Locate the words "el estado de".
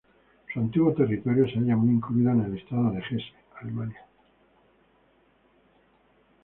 2.41-3.01